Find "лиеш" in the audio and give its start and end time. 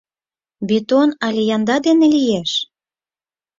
2.15-2.51